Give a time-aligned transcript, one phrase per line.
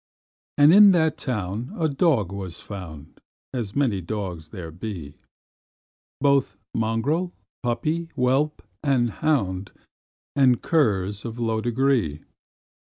[0.57, 3.21] And in that town a dog was found,
[3.53, 5.13] As many dogs there be,
[6.19, 9.71] Both mongrel, puppy, whelp, and hound,
[10.35, 12.21] And curs of low degree.